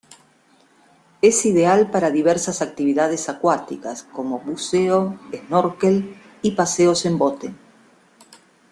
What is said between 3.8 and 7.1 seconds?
como buceo, snorkel y paseos